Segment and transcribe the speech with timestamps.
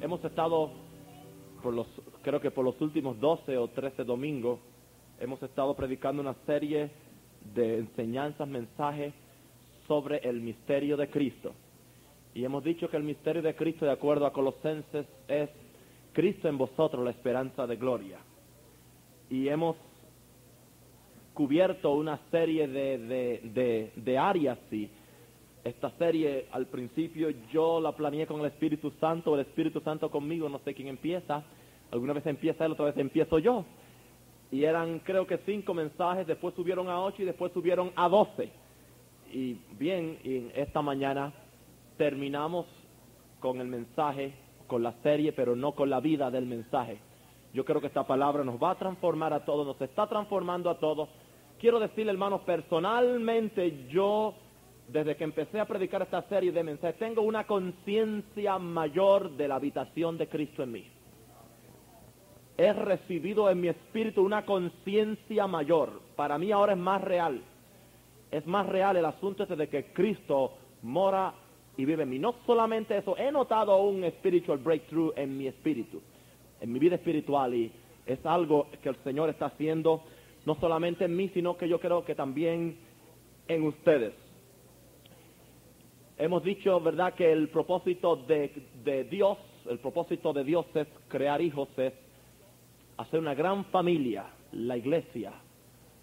[0.00, 0.70] Hemos estado,
[1.62, 1.86] por los,
[2.22, 4.58] creo que por los últimos 12 o 13 domingos,
[5.18, 6.90] hemos estado predicando una serie
[7.54, 9.14] de enseñanzas, mensajes
[9.86, 11.52] sobre el misterio de Cristo.
[12.34, 15.50] Y hemos dicho que el misterio de Cristo, de acuerdo a Colosenses, es
[16.12, 18.18] Cristo en vosotros, la esperanza de gloria.
[19.28, 19.76] Y hemos
[21.34, 24.90] cubierto una serie de, de áreas, sí.
[25.62, 30.48] Esta serie al principio yo la planeé con el Espíritu Santo, el Espíritu Santo conmigo,
[30.48, 31.42] no sé quién empieza.
[31.90, 33.64] Alguna vez empieza él, otra vez empiezo yo.
[34.50, 38.50] Y eran creo que cinco mensajes, después subieron a ocho y después subieron a doce.
[39.32, 41.32] Y bien, y esta mañana
[41.96, 42.66] terminamos
[43.38, 44.32] con el mensaje,
[44.66, 46.98] con la serie, pero no con la vida del mensaje.
[47.52, 50.78] Yo creo que esta palabra nos va a transformar a todos, nos está transformando a
[50.78, 51.08] todos.
[51.58, 54.34] Quiero decirle, hermanos, personalmente yo,
[54.92, 59.56] desde que empecé a predicar esta serie de mensajes, tengo una conciencia mayor de la
[59.56, 60.84] habitación de Cristo en mí.
[62.56, 66.00] He recibido en mi espíritu una conciencia mayor.
[66.16, 67.40] Para mí ahora es más real.
[68.30, 70.52] Es más real el asunto ese de que Cristo
[70.82, 71.32] mora
[71.76, 72.18] y vive en mí.
[72.18, 76.02] No solamente eso, he notado un spiritual breakthrough en mi espíritu,
[76.60, 77.72] en mi vida espiritual y
[78.04, 80.02] es algo que el Señor está haciendo
[80.44, 82.76] no solamente en mí, sino que yo creo que también
[83.48, 84.12] en ustedes.
[86.22, 91.66] Hemos dicho, ¿verdad?, que el propósito de, Dios, el propósito de Dios es crear hijos,
[91.78, 91.94] es
[92.98, 95.32] hacer una gran familia, la iglesia.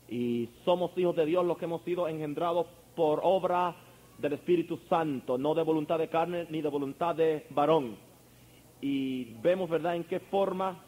[0.10, 2.66] Y somos hijos de Dios los que hemos sido engendrados
[2.96, 3.76] por obra
[4.18, 7.96] del Espíritu Santo, no de voluntad de carne ni de voluntad de varón.
[8.82, 10.84] Y vemos, ¿verdad?, en qué forma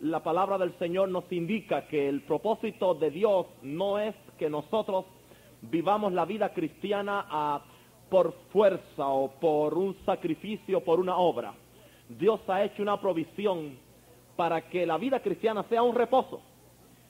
[0.00, 5.06] la palabra del Señor nos indica que el propósito de Dios no es que nosotros
[5.62, 7.62] vivamos la vida cristiana a,
[8.10, 11.54] por fuerza o por un sacrificio, por una obra.
[12.08, 13.78] Dios ha hecho una provisión
[14.36, 16.40] para que la vida cristiana sea un reposo,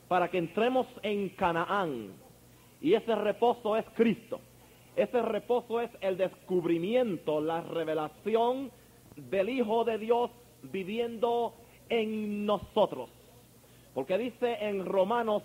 [0.08, 2.12] para que entremos en Canaán.
[2.80, 4.40] Y ese reposo es Cristo.
[4.96, 8.70] Ese reposo es el descubrimiento, la revelación
[9.16, 10.30] del Hijo de Dios
[10.62, 11.54] viviendo
[11.88, 13.08] en nosotros.
[13.94, 15.42] Porque dice en Romanos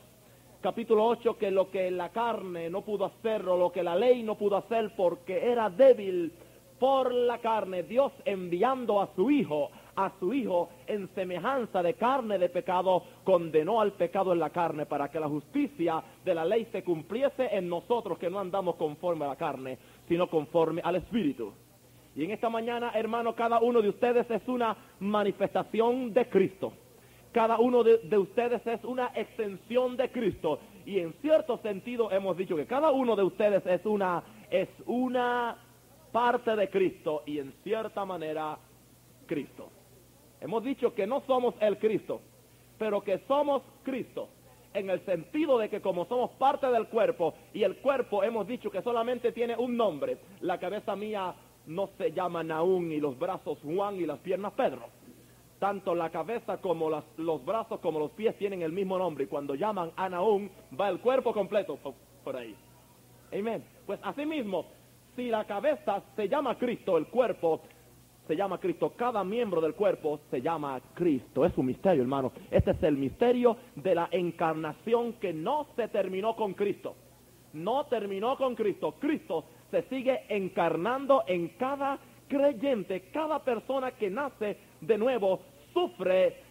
[0.66, 4.24] capítulo 8 que lo que la carne no pudo hacer o lo que la ley
[4.24, 6.34] no pudo hacer porque era débil
[6.80, 12.40] por la carne, Dios enviando a su Hijo, a su Hijo en semejanza de carne
[12.40, 16.68] de pecado, condenó al pecado en la carne para que la justicia de la ley
[16.72, 19.78] se cumpliese en nosotros que no andamos conforme a la carne,
[20.08, 21.54] sino conforme al Espíritu.
[22.16, 26.74] Y en esta mañana, hermano, cada uno de ustedes es una manifestación de Cristo.
[27.36, 30.58] Cada uno de, de, ustedes es una extensión de Cristo.
[30.86, 35.58] Y en cierto sentido hemos dicho que cada uno de ustedes es una, es una
[36.14, 38.58] parte de Cristo y en cierta manera
[39.26, 39.70] Cristo.
[40.40, 42.22] Hemos dicho que no somos el Cristo,
[42.78, 44.30] pero que somos Cristo.
[44.74, 48.72] En el sentido de que como somos parte del cuerpo y el cuerpo hemos dicho
[48.72, 51.36] que solamente tiene un nombre, la cabeza mía
[51.68, 54.88] no se llama Naún y los brazos Juan y las piernas Pedro.
[55.60, 59.56] Tanto la cabeza como los brazos como los pies tienen el mismo nombre y cuando
[59.56, 61.94] llaman a va el cuerpo completo por,
[62.24, 62.56] por ahí.
[63.34, 63.64] Amén.
[63.86, 64.66] Pues asimismo,
[65.16, 67.62] si la cabeza se llama Cristo, el cuerpo
[68.28, 71.46] se llama Cristo, cada miembro del cuerpo se llama Cristo.
[71.46, 72.32] Es un misterio, hermano.
[72.50, 76.96] Este es el misterio de la encarnación que no se terminó con Cristo.
[77.54, 78.96] No terminó con Cristo.
[79.00, 85.40] Cristo se sigue encarnando en cada creyente, cada persona que nace de nuevo
[85.74, 86.46] sufre,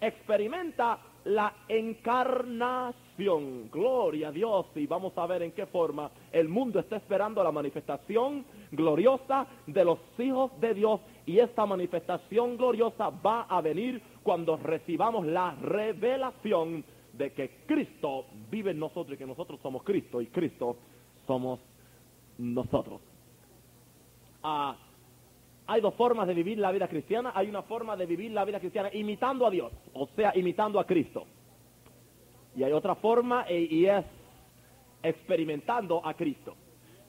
[0.00, 3.68] experimenta la encarnación.
[3.70, 4.66] Gloria a Dios.
[4.74, 9.84] Y vamos a ver en qué forma el mundo está esperando la manifestación gloriosa de
[9.84, 11.00] los hijos de Dios.
[11.24, 18.72] Y esta manifestación gloriosa va a venir cuando recibamos la revelación de que Cristo vive
[18.72, 20.76] en nosotros y que nosotros somos Cristo y Cristo
[21.26, 21.58] somos
[22.38, 23.00] nosotros.
[24.42, 24.76] Ah,
[25.66, 27.32] hay dos formas de vivir la vida cristiana.
[27.34, 30.86] Hay una forma de vivir la vida cristiana imitando a Dios, o sea, imitando a
[30.86, 31.26] Cristo.
[32.54, 34.04] Y hay otra forma y es
[35.02, 36.54] experimentando a Cristo.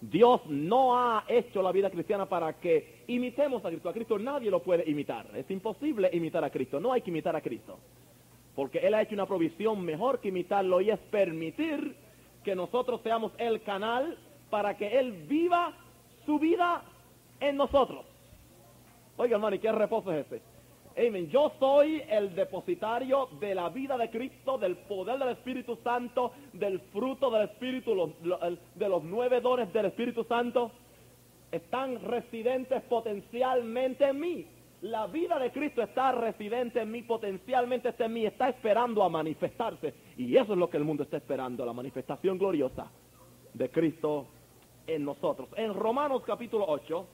[0.02, 3.90] Dios no ha hecho la vida cristiana para que imitemos a Cristo.
[3.90, 5.28] A Cristo nadie lo puede imitar.
[5.36, 6.80] Es imposible imitar a Cristo.
[6.80, 7.80] No hay que imitar a Cristo.
[8.56, 11.96] Porque Él ha hecho una provisión mejor que imitarlo y es permitir
[12.44, 14.18] que nosotros seamos el canal
[14.50, 15.74] para que Él viva
[16.26, 16.84] su vida
[17.40, 18.06] en nosotros.
[19.19, 20.42] Oiga, hermano, ¿y qué reposo es ese?
[21.08, 21.30] Amén.
[21.30, 26.80] Yo soy el depositario de la vida de Cristo, del poder del Espíritu Santo, del
[26.92, 28.14] fruto del Espíritu,
[28.75, 30.72] de los nueve dones del Espíritu Santo.
[31.52, 34.48] están residentes potencialmente en mí.
[34.81, 39.10] La vida de Cristo está residente en mí, potencialmente está en mí, está esperando a
[39.10, 39.94] manifestarse.
[40.18, 42.92] Y eso es lo que el mundo está esperando, la manifestación gloriosa
[43.54, 44.28] de Cristo
[44.86, 45.50] en nosotros.
[45.56, 47.08] En Romanos capítulo 8,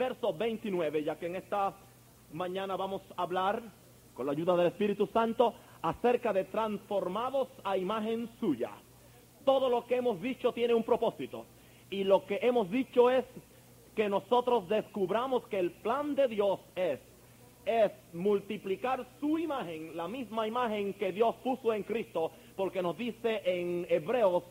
[0.00, 1.74] verso 29, ya que en esta
[2.32, 3.60] mañana vamos a hablar,
[4.14, 5.52] con la ayuda del Espíritu Santo,
[5.82, 8.70] acerca de transformados a imagen suya.
[9.44, 11.44] Todo lo que hemos dicho tiene un propósito.
[11.90, 13.26] Y lo que hemos dicho es
[13.94, 16.98] que nosotros descubramos que el plan de Dios es,
[17.66, 23.42] es multiplicar su imagen, la misma imagen que Dios puso en Cristo, porque nos dice
[23.44, 24.44] en Hebreos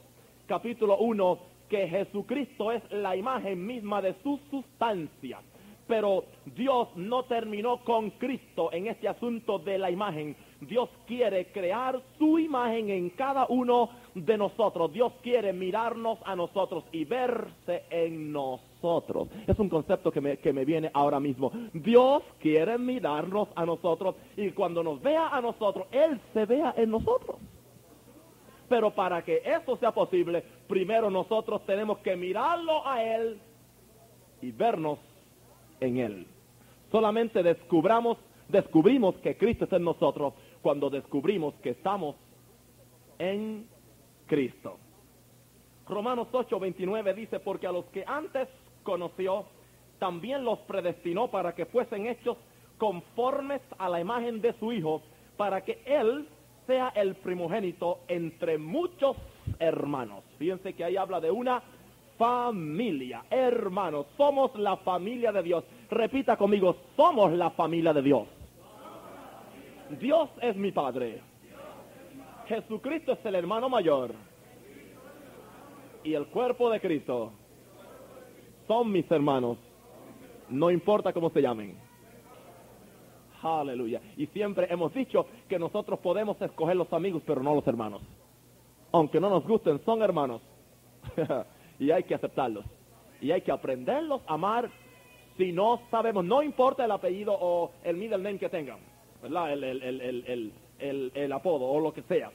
[0.45, 5.39] capítulo 1 que Jesucristo es la imagen misma de su sustancia.
[5.88, 10.36] Pero Dios no terminó con Cristo en este asunto de la imagen.
[10.62, 14.94] Dios quiere crear su imagen en cada uno de nosotros.
[14.94, 19.30] Dios quiere mirarnos a nosotros y verse en nosotros.
[19.48, 21.51] Es un concepto que me, que me viene ahora mismo.
[21.74, 26.92] Dios quiere mirarnos a nosotros y cuando nos vea a nosotros, Él se vea en
[26.92, 27.38] nosotros.
[28.69, 33.39] Pero para que eso sea posible, primero nosotros tenemos que mirarlo a Él
[34.42, 35.00] y vernos
[35.80, 36.27] en Él.
[36.92, 38.18] Solamente descubramos,
[38.48, 42.16] descubrimos que Cristo está en nosotros cuando descubrimos que estamos
[43.18, 43.68] en
[44.27, 44.77] Cristo.
[45.88, 48.48] Romanos 8:29 dice, porque a los que antes
[48.83, 49.45] conoció,
[49.98, 52.38] también los predestinó para que fuesen hechos
[52.77, 55.01] conformes a la imagen de su Hijo,
[55.36, 56.27] para que Él
[56.69, 59.18] sea el primogénito entre muchos
[59.57, 60.24] hermanos.
[60.38, 61.63] Fíjense que ahí habla de una
[62.16, 65.63] familia, hermanos, somos la familia de Dios.
[65.89, 68.27] Repita conmigo, somos la familia de Dios.
[70.00, 71.21] Dios es mi Padre.
[72.48, 74.13] Jesucristo es el hermano mayor.
[76.04, 77.31] Y el cuerpo de Cristo
[78.68, 79.57] son mis hermanos.
[80.50, 81.88] No importa cómo se llamen.
[83.41, 84.01] Aleluya.
[84.18, 88.01] Y siempre hemos dicho que nosotros podemos escoger los amigos, pero no los hermanos.
[88.91, 90.41] Aunque no nos gusten, son hermanos.
[91.80, 92.65] y hay que aceptarlos.
[93.21, 94.69] Y hay que aprenderlos a amar
[95.39, 98.80] si no sabemos, no importa el apellido o el middle name que tengan,
[99.21, 99.53] ¿verdad?
[99.53, 102.30] El, apodo o lo que sea.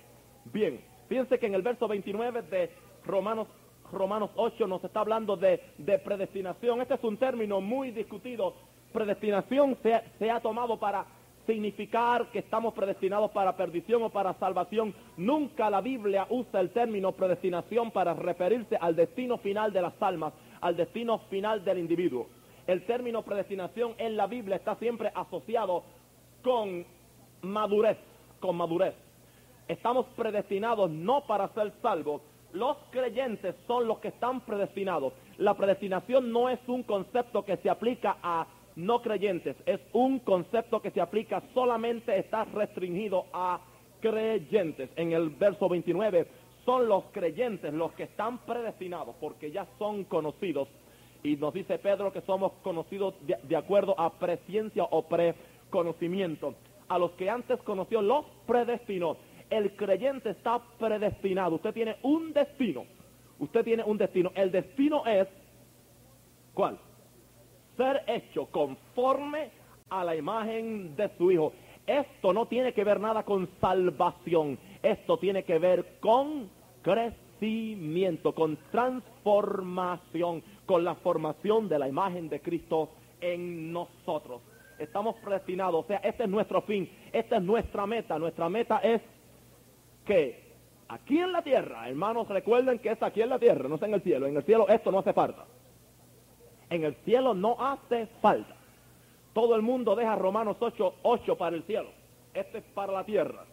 [0.47, 2.71] Bien, fíjense que en el verso 29 de
[3.05, 3.47] Romanos,
[3.93, 5.59] Romanos 8 nos está hablando de
[6.03, 6.81] predestinación.
[6.81, 8.55] Este es un término muy discutido.
[8.95, 11.05] Predestinación se, ha tomado para
[11.49, 14.95] significar que estamos predestinados para perdición o para salvación.
[15.17, 20.33] Nunca la Biblia usa el término predestinación para referirse al destino final de las almas,
[20.61, 22.29] al destino final del individuo.
[22.69, 25.83] El término predestinación en la Biblia está siempre asociado
[26.45, 26.87] con
[27.43, 27.99] madurez,
[28.39, 28.95] con madurez.
[29.67, 32.23] Estamos predestinados no para ser salvos.
[32.53, 35.15] Los creyentes son los que están predestinados.
[35.39, 40.83] La predestinación no es un concepto que se aplica a no creyentes, es un concepto
[40.83, 43.61] que se aplica solamente, está restringido a
[44.01, 44.91] creyentes.
[44.97, 46.27] En el verso 29
[46.65, 50.69] son los creyentes los que están predestinados porque ya son conocidos.
[51.23, 56.55] Y nos dice Pedro que somos conocidos de, acuerdo a presciencia o preconocimiento.
[56.89, 59.17] A los que antes conoció los predestinó.
[59.49, 61.55] El creyente está predestinado.
[61.57, 62.85] Usted tiene un destino.
[63.39, 64.33] Usted tiene un destino.
[64.35, 65.27] El destino es,
[66.53, 66.79] ¿cuál?
[67.77, 69.51] Ser hecho conforme
[69.91, 71.53] a la imagen de su Hijo.
[71.87, 76.49] Esto no tiene que ver nada con salvación, esto tiene que ver con
[76.83, 82.91] crecimiento, con transformación, con la formación de la imagen de Cristo
[83.21, 84.41] en nosotros.
[84.79, 88.19] Estamos predestinados, o sea, este es nuestro fin, esta es nuestra meta.
[88.19, 89.03] Nuestra meta es
[90.07, 90.53] que
[90.89, 93.95] aquí en la tierra, hermanos, recuerden que es aquí en la tierra, no es en
[93.95, 94.27] el cielo.
[94.27, 95.45] En el cielo esto no hace falta.
[96.75, 98.57] En el cielo no hace falta.
[99.33, 101.89] Todo el mundo deja Romanos 8, 8 para el cielo.
[102.35, 103.45] Este es para la tierra.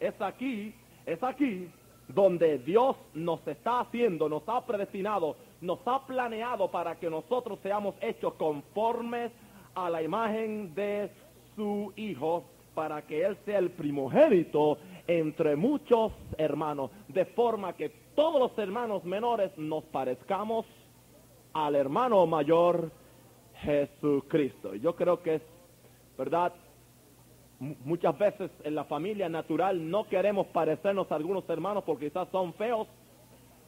[0.00, 0.74] Es aquí,
[1.06, 1.70] es aquí
[2.08, 7.94] donde Dios nos está haciendo, nos ha predestinado, nos ha planeado para que nosotros seamos
[8.00, 9.30] hechos conformes
[9.76, 11.08] a la imagen de
[11.54, 12.42] su Hijo,
[12.74, 14.76] para que Él sea el primogénito
[15.06, 20.66] entre muchos hermanos, de forma que todos los hermanos menores nos parezcamos
[21.52, 22.90] al hermano mayor
[23.62, 24.74] Jesucristo.
[24.74, 25.42] Yo creo que es,
[26.16, 26.52] ¿verdad?
[27.84, 32.54] muchas veces en la familia natural no queremos parecernos a algunos hermanos porque quizás son
[32.54, 32.88] feos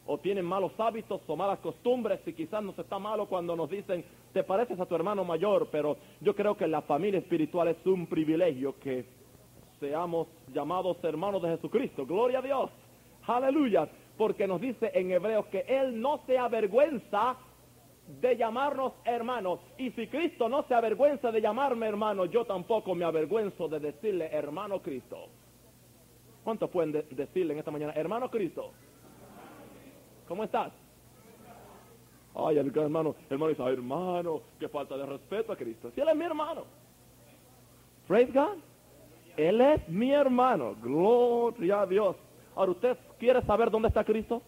[0.06, 4.02] o tienen malos hábitos o malas costumbres y quizás nos está malo cuando nos dicen
[4.32, 8.06] te pareces a tu hermano mayor, pero yo creo que la familia espiritual es un
[8.06, 9.04] privilegio que
[9.78, 12.06] seamos llamados hermanos de Jesucristo.
[12.06, 12.70] Gloria a Dios.
[13.26, 13.88] Aleluya.
[14.16, 17.36] Porque nos dice en Hebreos que Él no se avergüenza
[18.20, 19.60] de llamarnos hermanos.
[19.78, 24.28] Y si Cristo no se avergüenza de llamarme hermano, yo tampoco me avergüenzo de decirle
[24.32, 25.28] hermano Cristo.
[26.44, 28.72] ¿Cuántos pueden de- decirle en esta mañana, hermano Cristo?
[30.26, 30.72] ¿Cómo estás?
[32.34, 35.90] Ay, el hermano, hermano dice, "Ay, hermano, qué falta de respeto a Cristo.
[35.94, 36.64] Si él es mi hermano.
[38.08, 38.56] Praise God.
[39.36, 40.74] Él es mi hermano.
[40.82, 42.16] Gloria a Dios.
[42.56, 44.42] Ahora, ¿usted quiere saber dónde está Cristo?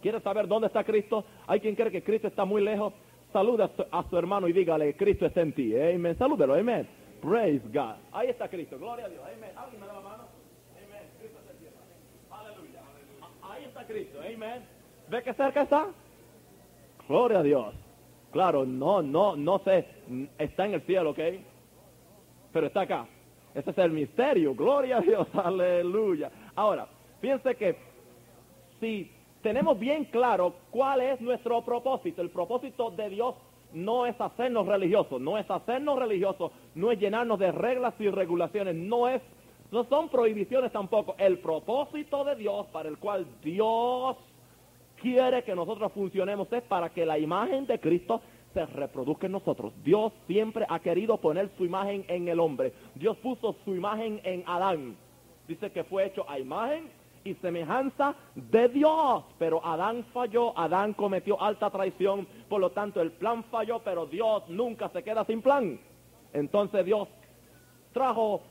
[0.00, 1.24] ¿Quiere saber dónde está Cristo?
[1.46, 2.92] Hay quien cree que Cristo está muy lejos.
[3.32, 5.74] Saluda a su, hermano y dígale, Cristo está en ti.
[5.76, 6.16] Amén.
[6.16, 6.54] Salúdelo.
[6.54, 6.88] Amén.
[7.20, 7.96] Praise God.
[8.12, 8.78] Ahí está Cristo.
[8.78, 9.22] Gloria a Dios.
[9.24, 9.50] Amén.
[9.56, 10.24] ¿Alguien me da la mano?
[10.72, 11.02] Amén.
[11.18, 11.66] Cristo está en ti.
[12.30, 12.80] Aleluya.
[13.20, 14.18] Ah, Ahí está Cristo.
[14.20, 14.64] Amén.
[15.08, 15.88] ¿Ve que cerca está?
[17.06, 17.74] Gloria a Dios.
[18.32, 19.86] Claro, no, no, no sé.
[20.38, 21.18] Está en el cielo, ¿ok?
[22.52, 23.06] Pero está acá.
[23.54, 24.54] Ese es el misterio.
[24.54, 25.28] Gloria a Dios.
[25.34, 26.30] Aleluya.
[26.54, 26.86] Ahora,
[27.20, 27.76] fíjense que
[28.80, 33.34] si tenemos bien claro cuál es nuestro propósito, el propósito de Dios
[33.72, 38.74] no es hacernos religiosos, no es hacernos religiosos, no es llenarnos de reglas y regulaciones,
[38.74, 39.22] no es,
[39.70, 41.14] no son prohibiciones tampoco.
[41.18, 44.16] El propósito de Dios para el cual Dios
[45.00, 48.20] quiere que nosotros funcionemos es para que la imagen de Cristo
[48.52, 49.72] se reproduzca en nosotros.
[49.84, 52.72] Dios siempre ha querido poner su imagen en el hombre.
[52.94, 54.96] Dios puso su imagen en Adán.
[55.46, 56.90] Dice que fue hecho a imagen
[57.24, 59.24] y semejanza de Dios.
[59.38, 64.48] Pero Adán falló, Adán cometió alta traición, por lo tanto el plan falló, pero Dios
[64.48, 65.78] nunca se queda sin plan.
[66.32, 67.08] Entonces Dios
[67.92, 68.42] trajo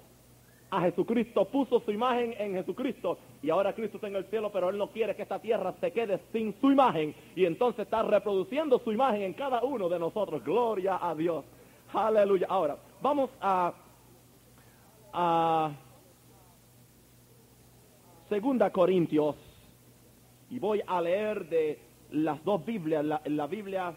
[0.71, 4.69] a Jesucristo, puso su imagen en Jesucristo y ahora Cristo está en el cielo, pero
[4.69, 8.79] Él no quiere que esta tierra se quede sin su imagen y entonces está reproduciendo
[8.79, 10.43] su imagen en cada uno de nosotros.
[10.43, 11.43] Gloria a Dios.
[11.91, 12.45] Aleluya.
[12.49, 13.73] Ahora, vamos a,
[15.11, 15.71] a
[18.29, 19.36] Segunda Corintios
[20.50, 21.79] y voy a leer de
[22.12, 23.93] las dos Biblias, la, Biblia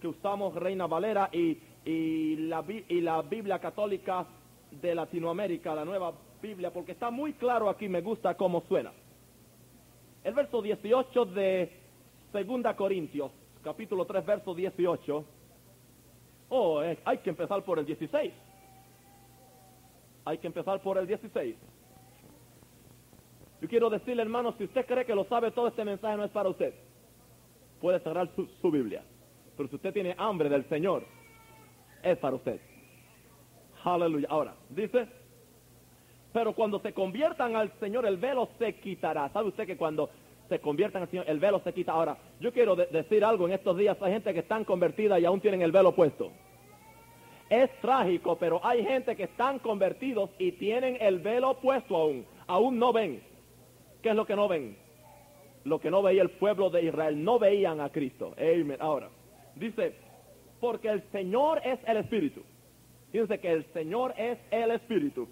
[0.00, 1.56] que- usamos Reina Valera y
[2.36, 2.62] la
[3.22, 4.26] Biblia católica
[4.70, 8.92] de Latinoamérica, la nueva Biblia, porque está muy claro aquí, me gusta cómo suena.
[10.24, 11.72] El verso 18 de
[12.32, 13.30] Segunda Corintios,
[13.62, 15.24] capítulo 3, verso 18.
[16.50, 18.32] Oh, eh, hay que empezar por el 16.
[20.24, 21.56] Hay que empezar por el 16.
[23.60, 26.30] Yo quiero decirle, hermano, si usted cree que lo sabe todo, este mensaje no es
[26.30, 26.74] para usted.
[27.80, 28.28] Puede cerrar
[28.60, 29.02] su, Biblia.
[29.56, 31.04] Pero si usted tiene hambre del Señor,
[32.02, 32.60] es para usted.
[33.84, 34.28] Aleluya.
[34.30, 35.06] Ahora, dice,
[36.32, 39.28] pero cuando se conviertan al Señor, el velo se quitará.
[39.30, 40.10] ¿Sabe usted que cuando
[40.48, 41.92] se conviertan al Señor, el velo se quita?
[41.92, 43.96] Ahora, yo quiero de- decir algo en estos días.
[44.00, 46.30] Hay gente que están convertida y aún tienen el velo puesto.
[47.50, 52.26] Es trágico, pero hay gente que están convertidos y tienen el velo puesto aún.
[52.46, 53.22] Aún no ven.
[54.02, 54.76] ¿Qué es lo que no ven?
[55.64, 57.22] Lo que no veía el pueblo de Israel.
[57.22, 58.34] No veían a Cristo.
[58.78, 59.08] Ahora,
[59.56, 59.94] dice,
[60.60, 62.42] porque el Señor es el Espíritu.
[63.10, 65.28] Fíjense que el Señor es el Espíritu.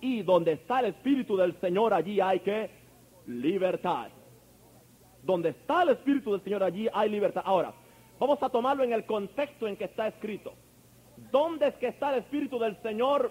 [0.00, 2.70] Y donde está el Espíritu del Señor, allí hay que
[3.26, 4.08] libertad.
[5.22, 7.42] Donde está el Espíritu del Señor, allí hay libertad.
[7.44, 7.74] Ahora,
[8.18, 10.54] vamos a tomarlo en el contexto en que está escrito.
[11.30, 13.30] ¿Dónde es que está el Espíritu del Señor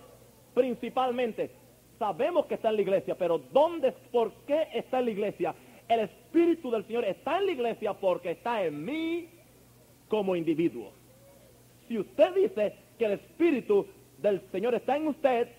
[0.54, 1.52] principalmente?
[2.00, 5.56] Sabemos que está en la iglesia, pero ¿dónde, por qué está en la iglesia?
[5.88, 9.28] El Espíritu del Señor está en la iglesia porque está en mí
[10.08, 10.94] como individuo.
[11.90, 13.86] Si usted dice que el Espíritu
[14.18, 15.50] del Señor está en usted,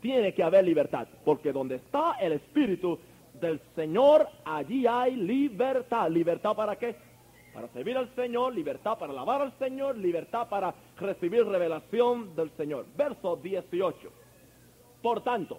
[0.00, 2.98] tiene que haber libertad, porque donde está el Espíritu
[3.40, 6.10] del Señor, allí hay libertad.
[6.10, 6.96] ¿Libertad para qué?
[7.54, 12.86] Para servir al Señor, libertad para alabar al Señor, libertad para recibir revelación del Señor.
[12.96, 14.25] Verso 18.
[15.02, 15.58] Por tanto,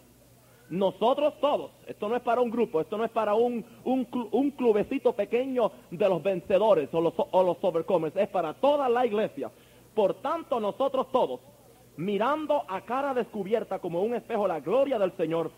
[0.70, 4.28] nosotros todos, esto no es para un grupo, esto no es para un, un, clu-
[4.32, 9.06] un clubecito pequeño de los vencedores o los, o los overcomers, es para toda la
[9.06, 9.50] iglesia.
[9.96, 11.40] Por tanto, nosotros todos,
[11.96, 15.52] mirando a cara descubierta como un espejo la gloria del Señor,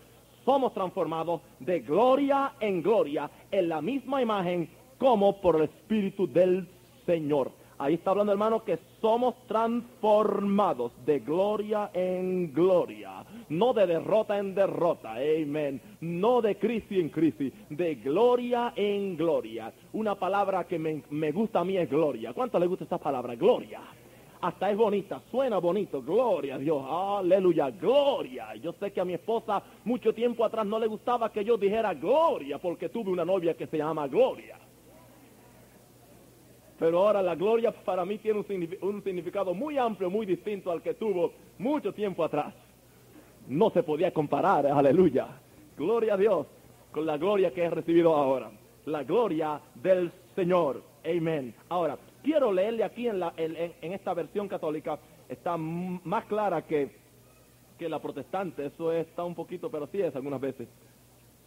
[0.44, 6.68] somos transformados de gloria en gloria en la misma imagen como por el Espíritu del
[7.04, 7.50] Señor.
[7.78, 14.54] Ahí está hablando, hermano, que somos transformados de gloria en gloria, no de derrota en
[14.54, 19.72] derrota, amén, no de crisis en crisis, de gloria en gloria.
[19.92, 22.32] Una palabra que me, me gusta a mí es gloria.
[22.32, 23.34] ¿Cuánto le gusta esta palabra?
[23.36, 23.80] Gloria.
[24.42, 28.54] Hasta es bonita, suena bonito, gloria a Dios, aleluya, gloria.
[28.54, 31.92] Yo sé que a mi esposa mucho tiempo atrás no le gustaba que yo dijera
[31.92, 34.56] gloria porque tuve una novia que se llama Gloria.
[36.78, 40.70] Pero ahora la gloria para mí tiene un, signifi- un significado muy amplio, muy distinto
[40.70, 42.54] al que tuvo mucho tiempo atrás.
[43.50, 45.26] No se podía comparar, aleluya.
[45.76, 46.46] Gloria a Dios
[46.92, 48.50] con la gloria que he recibido ahora.
[48.86, 50.82] La gloria del Señor.
[51.04, 51.52] Amén.
[51.68, 56.90] Ahora, quiero leerle aquí en, la, en, en- esta versión católica, está más clara que,
[57.76, 60.68] que la protestante, eso está un poquito, pero sí es algunas veces.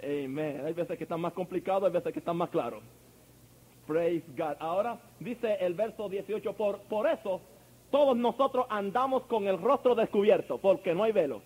[0.01, 0.62] Amén.
[0.65, 2.83] Hay veces que están más complicados, hay veces que están más claros.
[3.88, 4.57] Praise God.
[4.60, 7.39] Ahora dice el verso 18, por, por eso
[7.91, 11.41] todos nosotros andamos con el rostro descubierto, porque no hay velo.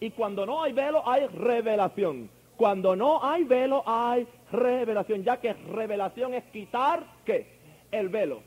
[0.00, 2.30] Y cuando no hay velo hay revelación.
[2.56, 7.58] Cuando no hay velo hay revelación, ya que revelación es quitar qué?
[7.90, 8.38] El velo.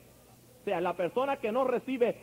[0.61, 2.15] O sea, la persona que no recibe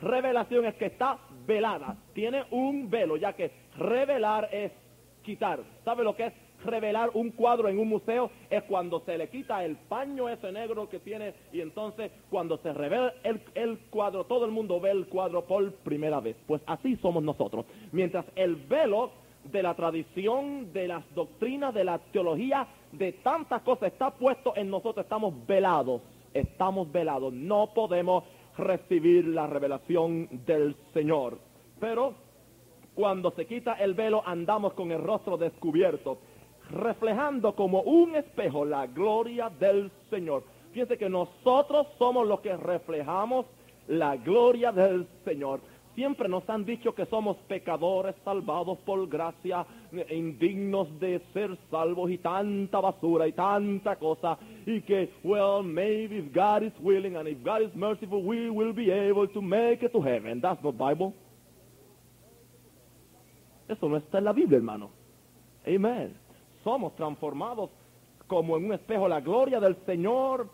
[0.00, 4.72] revelación es que está velada, tiene un velo, ya que revelar es
[5.22, 5.60] quitar.
[5.84, 6.32] ¿Sabe lo que es
[6.66, 8.30] revelar un cuadro en un museo?
[8.50, 12.72] Es cuando se le quita el paño ese negro que tiene y entonces cuando se
[12.72, 16.36] revela el, el cuadro, todo el mundo ve el cuadro por primera vez.
[16.46, 17.66] Pues así somos nosotros.
[17.92, 19.10] Mientras el velo
[19.44, 24.70] de la tradición, de las doctrinas, de la teología, de tantas cosas está puesto en
[24.70, 26.02] nosotros, estamos velados,
[26.34, 28.24] estamos velados, no podemos
[28.56, 31.38] recibir la revelación del Señor.
[31.78, 32.14] Pero
[32.94, 36.18] cuando se quita el velo andamos con el rostro descubierto,
[36.70, 40.44] reflejando como un espejo la gloria del Señor.
[40.72, 43.46] Fíjense que nosotros somos los que reflejamos
[43.88, 45.60] la gloria del Señor.
[45.94, 49.64] Siempre nos han dicho que somos pecadores salvados por gracia,
[50.10, 54.36] indignos de ser salvos y tanta basura y tanta cosa.
[54.66, 58.74] Y que, well, maybe if God is willing and if God is merciful, we will
[58.74, 60.42] be able to make it to heaven.
[60.42, 61.14] That's not Bible.
[63.66, 64.90] Eso no está en la Biblia, hermano.
[65.66, 66.25] Amen.
[66.66, 67.70] Somos transformados
[68.26, 69.06] como en un espejo.
[69.06, 70.48] La gloria del Señor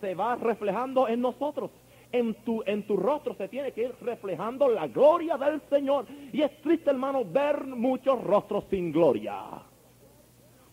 [0.00, 1.70] se va reflejando en nosotros.
[2.10, 6.06] En tu, en tu rostro se tiene que ir reflejando la gloria del Señor.
[6.32, 9.36] Y es triste, hermano, ver muchos rostros sin gloria.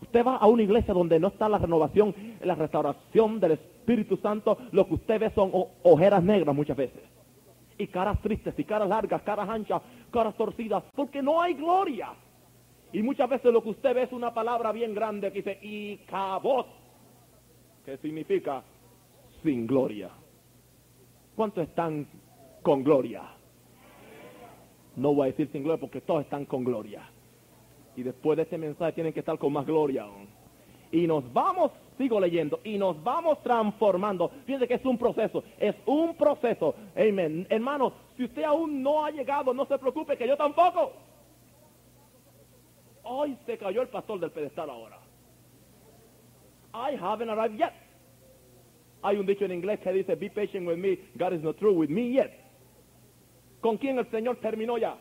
[0.01, 4.58] Usted va a una iglesia donde no está la renovación, la restauración del Espíritu Santo.
[4.72, 5.51] Lo que usted ve son
[5.84, 7.03] ojeras negras muchas veces.
[7.77, 10.84] Y caras tristes, y caras largas, caras anchas, caras torcidas.
[10.95, 12.10] Porque no hay gloria.
[12.91, 16.67] Y muchas veces lo que usted ve es una palabra bien grande que dice Icabot,
[17.86, 18.63] que significa
[19.43, 20.10] sin gloria.
[21.36, 22.08] ¿Cuántos están
[22.63, 23.21] con gloria?
[24.95, 27.08] No voy a decir sin gloria porque todos están con gloria.
[27.95, 30.28] Y después de este mensaje tienen que estar con más gloria aún.
[30.91, 34.30] Y nos vamos, sigo leyendo, y nos vamos transformando.
[34.45, 36.73] Fíjense que es un proceso, es un proceso.
[36.95, 37.45] Amén.
[37.49, 40.91] Hermano, si usted aún no ha llegado, no se preocupe, que yo tampoco.
[43.12, 45.00] Hoy se cayó el pastor del pedestal ahora.
[46.74, 47.74] I haven't arrived yet.
[49.02, 51.76] Hay un dicho en inglés que dice, be patient with me, God is not through
[51.76, 52.32] with me yet.
[53.62, 54.95] ¿Con quién el Señor terminó ya?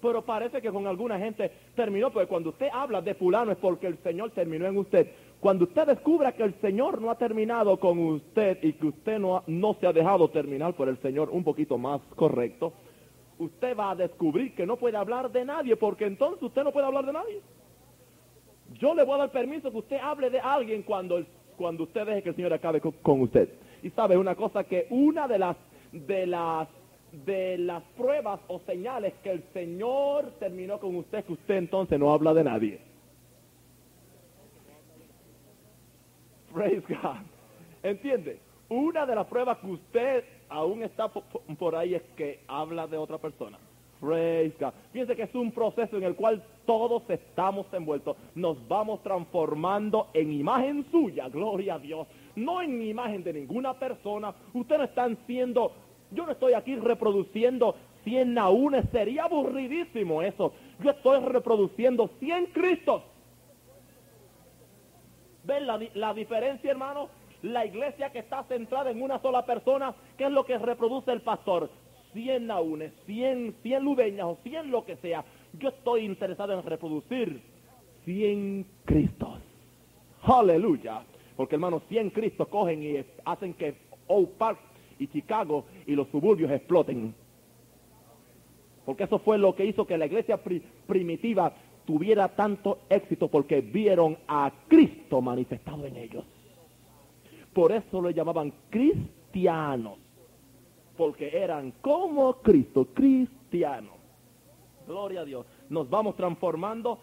[0.00, 3.86] Pero parece que con alguna gente terminó, porque cuando usted habla de fulano es porque
[3.88, 5.10] el Señor terminó en usted.
[5.40, 9.36] Cuando usted descubra que el Señor no ha terminado con usted y que usted no,
[9.38, 12.72] ha- no se ha dejado terminar por el Señor un poquito más correcto,
[13.44, 16.86] usted va a descubrir que no puede hablar de nadie, porque entonces usted no puede
[16.86, 17.40] hablar de nadie.
[18.74, 21.24] Yo le voy a dar permiso que usted hable de alguien cuando,
[21.56, 23.48] cuando usted deje que el Señor acabe con, con usted.
[23.82, 25.56] Y sabe una cosa que una de las
[25.92, 26.68] de las
[27.12, 32.12] de las pruebas o señales que el Señor terminó con usted que usted entonces no
[32.12, 32.80] habla de nadie.
[36.52, 37.16] Praise God.
[37.82, 38.40] ¿Entiende?
[38.68, 42.86] Una de las pruebas que usted aún está po- po- por ahí es que habla
[42.86, 43.58] de otra persona.
[44.92, 48.16] Fíjense que es un proceso en el cual todos estamos envueltos.
[48.34, 52.08] Nos vamos transformando en imagen suya, gloria a Dios.
[52.34, 54.34] No en imagen de ninguna persona.
[54.54, 55.70] Ustedes no están siendo,
[56.10, 60.52] yo no estoy aquí reproduciendo 100 naúnes, sería aburridísimo eso.
[60.82, 63.02] Yo estoy reproduciendo 100 Cristos.
[65.44, 67.08] ¿Ven la, la diferencia, hermano?
[67.42, 71.22] La iglesia que está centrada en una sola persona, ¿qué es lo que reproduce el
[71.22, 71.70] pastor?
[72.12, 75.24] 100 naúnes, 100, 100 lubeñas o 100 lo que sea.
[75.58, 77.40] Yo estoy interesado en reproducir
[78.04, 79.38] 100 Cristos.
[80.22, 81.02] Aleluya.
[81.36, 83.74] Porque, hermano, 100 Cristos cogen y hacen que
[84.06, 84.58] Oak Park
[84.98, 87.14] y Chicago y los suburbios exploten.
[88.84, 91.52] Porque eso fue lo que hizo que la iglesia pri- primitiva
[91.86, 96.24] tuviera tanto éxito porque vieron a Cristo manifestado en ellos.
[97.52, 99.98] Por eso lo llamaban cristianos.
[100.96, 103.94] Porque eran como Cristo, cristianos.
[104.86, 105.46] Gloria a Dios.
[105.68, 106.98] Nos vamos transformando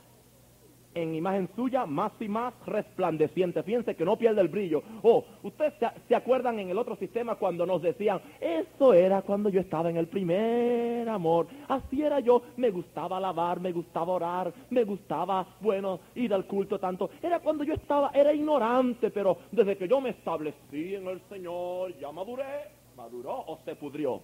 [1.02, 3.64] en imagen suya más y más resplandeciente.
[3.64, 4.84] Fíjense que no pierde el brillo.
[5.04, 5.74] Oh, ustedes
[6.08, 9.98] se, acuerdan en el otro sistema cuando nos decían, eso era cuando yo estaba en
[9.98, 11.48] el primer amor.
[11.68, 16.80] Así era yo, me gustaba alabar, me gustaba orar, me gustaba, bueno, ir al culto
[16.80, 17.10] tanto.
[17.22, 21.98] Era cuando yo estaba, era ignorante, pero desde que yo me establecí en el Señor,
[21.98, 24.22] ya maduré, maduró o se pudrió.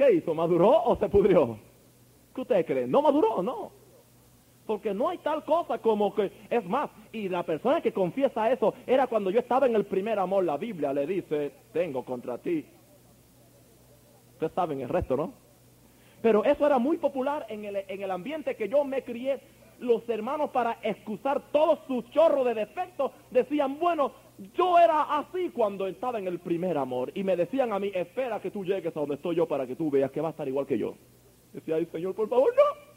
[0.00, 0.34] ¿Qué hizo?
[0.34, 1.58] ¿Maduró o se pudrió?
[2.34, 2.86] ¿Qué usted cree?
[2.86, 3.42] ¿No maduró?
[3.42, 3.70] No.
[4.64, 8.72] Porque no hay tal cosa como que, es más, y la persona que confiesa eso
[8.86, 12.64] era cuando yo estaba en el primer amor, la Biblia le dice, tengo contra ti.
[14.32, 15.34] Ustedes saben el resto, ¿no?
[16.22, 19.38] Pero eso era muy popular en el, en el ambiente que yo me crié.
[19.80, 24.12] Los hermanos para excusar todos sus chorros de defectos decían, bueno,
[24.54, 27.12] yo era así cuando estaba en el primer amor.
[27.14, 29.76] Y me decían a mí, espera que tú llegues a donde estoy yo para que
[29.76, 30.94] tú veas que va a estar igual que yo.
[31.52, 32.90] Decía, ay Señor, por favor, no.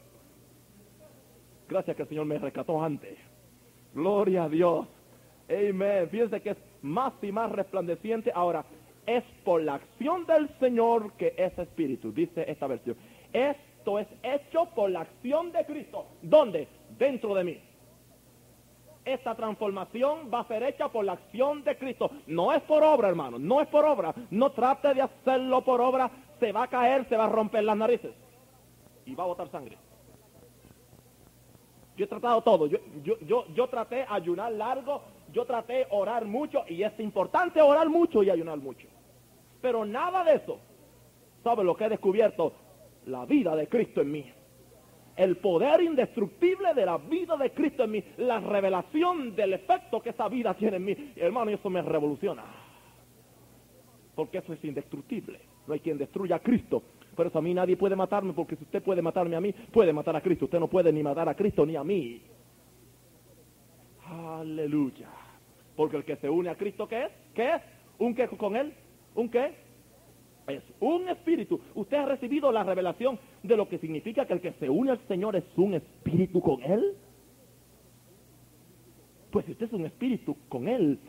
[1.68, 3.18] Gracias que el Señor me rescató antes.
[3.94, 4.88] Gloria a Dios.
[5.50, 6.08] Amén.
[6.10, 8.32] Fíjense que es más y más resplandeciente.
[8.34, 8.66] Ahora,
[9.06, 12.96] es por la acción del Señor que es espíritu, dice esta versión.
[13.34, 16.06] Esto es hecho por la acción de Cristo.
[16.22, 16.68] ¿Dónde?
[16.98, 17.60] Dentro de mí.
[19.06, 22.10] Esta transformación va a ser hecha por la acción de Cristo.
[22.28, 23.38] No es por obra, hermano.
[23.38, 24.14] No es por obra.
[24.32, 26.10] No trate de hacerlo por obra.
[26.40, 28.14] Se va a caer, se va a romper las narices.
[29.06, 29.78] Y va a botar sangre.
[31.98, 32.68] Yo he tratado todo.
[32.68, 35.02] Yo, yo, yo, yo traté ayunar largo.
[35.34, 36.64] Yo traté orar mucho.
[36.70, 38.88] Y es importante orar mucho y ayunar mucho.
[39.62, 40.60] Pero nada de eso.
[41.44, 42.54] ¿Sabe lo que he descubierto?
[43.08, 44.34] La vida de Cristo en mí
[45.16, 50.10] el poder indestructible de la vida de Cristo en mí, la revelación del efecto que
[50.10, 51.14] esa vida tiene en mí.
[51.16, 52.44] Hermano, eso me revoluciona.
[54.16, 55.40] Porque eso es indestructible.
[55.68, 56.84] No hay quien destruya a Cristo.
[57.16, 59.94] Por eso a mí nadie puede matarme, porque si usted puede matarme a mí, puede
[59.94, 60.46] matar a Cristo.
[60.46, 62.22] Usted no puede ni matar a Cristo ni a mí.
[64.08, 65.10] Aleluya.
[65.76, 67.12] Porque el que se une a Cristo, ¿qué es?
[67.34, 67.62] ¿Qué es?
[68.00, 68.74] ¿Un qué con él?
[69.16, 69.63] ¿Un qué?
[70.48, 71.60] Es un espíritu.
[71.76, 75.00] Usted ha recibido la revelación de lo que significa que el que se une al
[75.08, 76.96] Señor es un espíritu con Él.
[79.32, 81.00] Pues si usted es un espíritu con Él,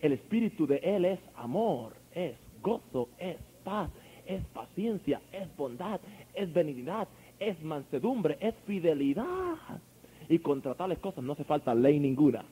[0.00, 3.90] el espíritu de Él es amor, es gozo, es paz,
[4.26, 6.00] es paciencia, es bondad,
[6.32, 9.26] es benignidad, es mansedumbre, es fidelidad.
[10.28, 12.44] Y contra tales cosas no hace falta ley ninguna.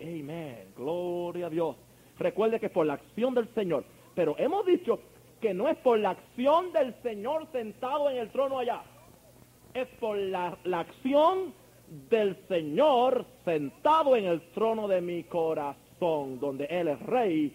[0.00, 0.64] Amén.
[0.76, 1.76] Gloria a Dios.
[2.18, 3.84] Recuerde que por la acción del Señor
[4.16, 4.98] pero hemos dicho
[5.40, 8.82] que no es por la acción del Señor sentado en el trono allá.
[9.74, 11.52] Es por la, la acción
[12.08, 17.54] del Señor sentado en el trono de mi corazón, donde Él es rey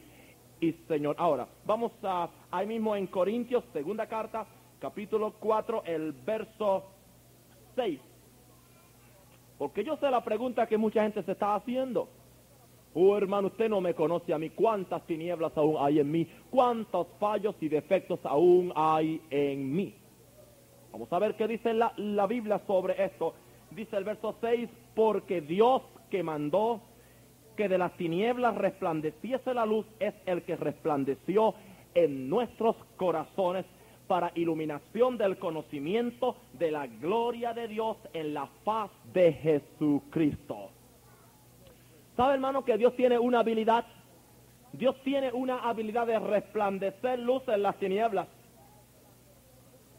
[0.59, 1.15] y Señor.
[1.17, 4.45] Ahora, vamos a, ahí mismo en Corintios, segunda carta,
[4.79, 6.83] capítulo 4, el verso
[7.75, 7.99] 6.
[9.57, 12.07] Porque yo sé la pregunta que mucha gente se está haciendo.
[12.93, 14.49] Oh hermano, usted no me conoce a mí.
[14.49, 16.27] ¿Cuántas tinieblas aún hay en mí?
[16.49, 19.95] ¿Cuántos fallos y defectos aún hay en mí?
[20.91, 23.33] Vamos a ver qué dice la, la Biblia sobre esto.
[23.71, 26.81] Dice el verso 6, porque Dios que mandó
[27.55, 31.53] que de las tinieblas resplandeciese la luz es el que resplandeció
[31.93, 33.65] en nuestros corazones
[34.07, 40.71] para iluminación del conocimiento de la gloria de Dios en la faz de Jesucristo.
[42.15, 43.85] ¿Sabe, hermano, que Dios tiene una habilidad?
[44.73, 48.27] Dios tiene una habilidad de resplandecer luz en las tinieblas.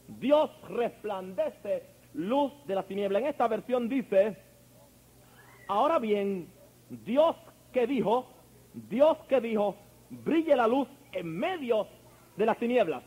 [0.09, 3.23] Dios resplandece luz de las tinieblas.
[3.23, 4.37] En esta versión dice,
[5.69, 6.49] ahora bien,
[6.89, 7.37] Dios
[7.73, 8.27] que dijo,
[8.75, 9.77] Dios que dijo,
[10.11, 11.87] brille la luz en medio
[12.37, 13.03] de las tinieblas.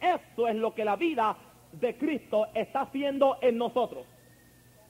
[0.00, 1.36] Eso es lo que la vida
[1.72, 4.06] de Cristo está haciendo en nosotros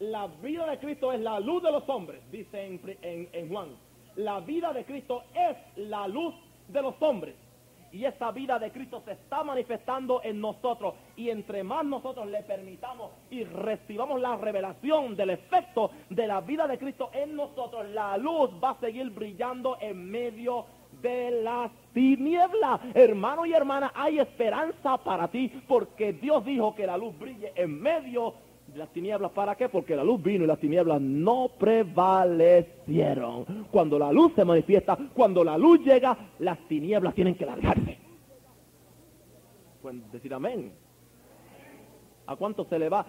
[0.01, 3.69] la vida de Cristo es la luz de los hombres, dice en, Juan.
[4.17, 6.35] La vida de Cristo es la luz
[6.69, 7.35] de los hombres.
[7.91, 10.95] Y esa vida de Cristo se está manifestando en nosotros.
[11.17, 16.67] Y entre más nosotros le permitamos y recibamos la revelación del efecto de la vida
[16.67, 20.67] de Cristo en nosotros, la luz va a seguir brillando en medio
[21.01, 22.81] de las tinieblas.
[22.95, 27.81] Hermano y hermana, hay esperanza para ti porque Dios dijo que la luz brille en
[27.81, 28.35] medio
[28.79, 29.69] las tinieblas, ¿para qué?
[29.69, 33.67] Porque la luz vino y las tinieblas no prevalecieron.
[33.71, 37.99] Cuando la luz se manifiesta, cuando la luz llega, las tinieblas tienen que largarse.
[39.83, 40.73] Pueden decir amén.
[42.27, 43.05] ¿A cuánto se le va?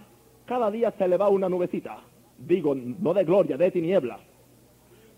[0.46, 2.00] Cada día se le va una nubecita.
[2.38, 4.20] Digo, no de gloria, de tiniebla.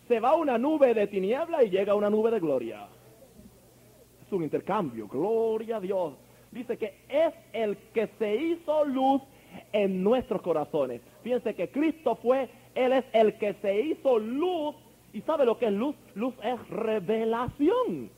[0.08, 2.88] Se va una nube de tiniebla y llega una nube de gloria.
[4.26, 6.14] Es un intercambio, gloria a Dios.
[6.52, 9.22] dice que es el que se hizo luz
[9.74, 11.02] en nuestros corazones.
[11.24, 14.76] Fíjense que Cristo fue, Él es el que se hizo luz.
[15.14, 15.96] ¿Y sabe lo que es luz?
[16.16, 18.10] Luz es revelación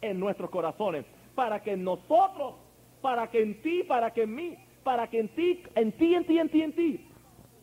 [0.00, 1.04] en nuestros corazones.
[1.34, 2.54] Para que nosotros,
[3.00, 6.24] para que en ti, para que en mí, para que en ti, en ti, en
[6.24, 7.06] ti, en ti, en ti,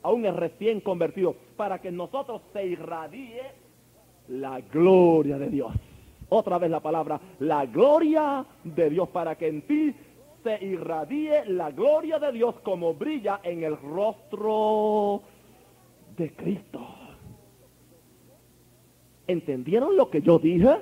[0.04, 3.42] aún es recién convertido, para que en nosotros se irradie
[4.28, 5.74] la gloria de Dios.
[6.30, 9.96] Otra vez la palabra, la gloria de Dios, para que en ti
[10.48, 15.22] se irradie la gloria de Dios como brilla en el rostro
[16.16, 16.88] de Cristo.
[19.28, 20.78] ¿Entendieron lo que yo dije?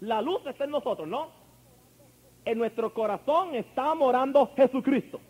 [0.00, 1.28] La luz está en nosotros, ¿no?
[2.46, 5.20] En nuestro corazón está morando Jesucristo.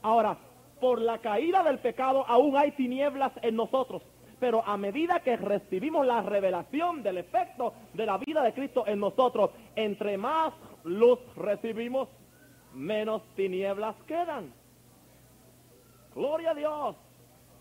[0.00, 0.38] Ahora,
[0.80, 4.00] por la caída del pecado aún hay tinieblas en nosotros.
[4.40, 8.98] Pero a medida que recibimos la revelación del efecto de la vida de Cristo en
[8.98, 12.08] nosotros, entre más luz recibimos,
[12.74, 14.52] menos tinieblas quedan.
[16.14, 16.96] Gloria a Dios.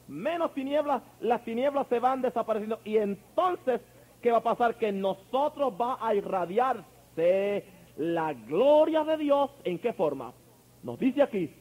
[0.08, 2.80] Menos tinieblas, las tinieblas se van desapareciendo.
[2.84, 3.82] Y entonces,
[4.22, 4.76] ¿qué va a pasar?
[4.76, 7.66] Que nosotros va a irradiarse
[7.98, 9.52] la gloria de Dios.
[9.64, 10.34] ¿En qué forma?
[10.82, 11.54] Nos dice aquí,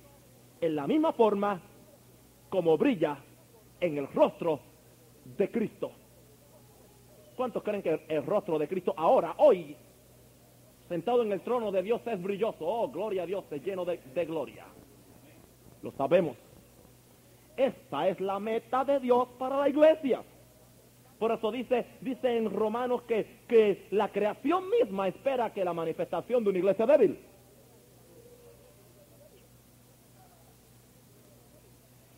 [0.61, 1.61] en la misma forma
[2.48, 3.18] como brilla
[3.81, 4.61] en el rostro
[5.36, 5.92] de Cristo.
[7.36, 9.76] ¿Cuántos creen que el rostro de Cristo ahora, hoy,
[10.88, 12.66] sentado en el trono de Dios es brilloso?
[12.66, 14.66] Oh, gloria a Dios, es lleno de, de gloria.
[15.82, 16.36] Lo sabemos.
[17.56, 20.22] Esta es la meta de Dios para la iglesia.
[21.18, 26.44] Por eso dice, dice en Romanos que, que la creación misma espera que la manifestación
[26.44, 27.18] de una iglesia débil.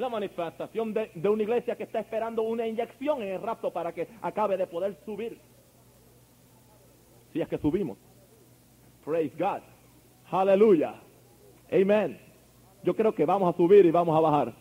[0.01, 4.09] La manifestación de, una iglesia que está esperando una inyección en el rapto para que
[4.23, 5.39] acabe de poder subir.
[7.33, 7.99] Si es que subimos.
[9.05, 9.61] Praise God.
[10.31, 10.95] Aleluya.
[11.71, 12.19] Amen.
[12.83, 14.55] Yo creo que vamos a subir y vamos a bajar.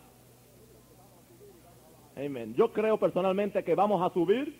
[2.16, 2.54] Amen.
[2.54, 4.58] Yo creo personalmente que vamos a subir,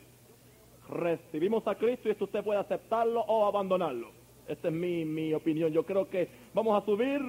[0.89, 4.11] recibimos a Cristo y esto usted puede aceptarlo o abandonarlo.
[4.49, 5.71] Esta es mi, mi opinión.
[5.73, 7.21] Yo creo que vamos a subir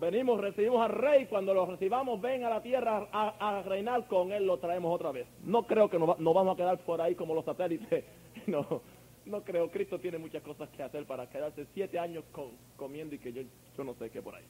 [0.00, 4.46] venimos, recibimos al rey, cuando lo recibamos, ven a la tierra a, reinar con él,
[4.46, 5.26] lo traemos otra vez.
[5.44, 8.04] No creo que nos, nos, vamos a quedar por ahí como los satélites,
[8.46, 8.82] no,
[9.26, 13.18] no creo, Cristo tiene muchas cosas que hacer para quedarse siete años con, comiendo y
[13.18, 13.42] que yo,
[13.76, 14.44] yo no sé qué por ahí.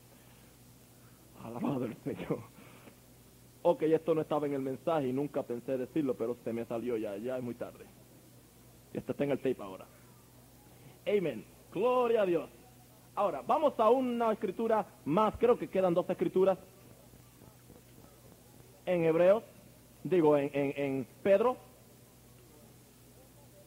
[1.42, 2.40] Alabado el Señor.
[3.62, 6.96] Ok, esto no estaba en el mensaje y nunca pensé decirlo, pero se me salió
[6.96, 7.84] ya, ya es muy tarde.
[8.92, 9.86] Este está en el tape ahora.
[11.06, 11.44] Amén.
[11.72, 12.48] Gloria a Dios.
[13.16, 16.58] Ahora, vamos a una escritura más, creo que quedan dos escrituras
[18.84, 19.42] en Hebreos,
[20.04, 21.56] digo, en, en, en Pedro.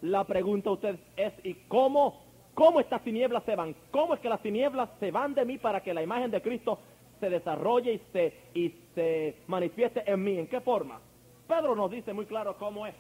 [0.03, 2.21] La pregunta a usted es, ¿y cómo,
[2.53, 3.75] cómo estas tinieblas se van?
[3.89, 6.77] ¿Cómo es que las tinieblas se van de mí para que la imagen de Cristo
[7.19, 10.37] se desarrolle y se, y se manifieste en mí?
[10.37, 11.01] ¿En qué forma?
[11.47, 12.93] Pedro nos dice muy claro cómo es.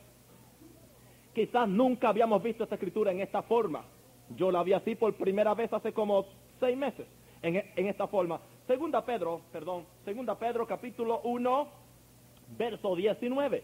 [1.31, 3.85] Quizás nunca habíamos visto esta escritura en esta forma.
[4.35, 6.25] Yo la vi así por primera vez hace como
[6.59, 7.07] seis meses
[7.41, 8.39] en, en, esta forma.
[8.67, 11.67] Segunda Pedro, perdón, Segunda Pedro capítulo 1,
[12.57, 13.63] verso 19.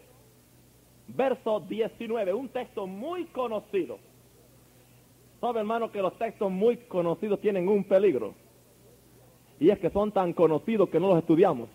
[1.08, 3.98] Verso 19, un texto muy conocido.
[5.40, 8.34] Sabe hermano que los textos muy conocidos tienen un peligro.
[9.60, 11.68] Y es que son tan conocidos que no los estudiamos.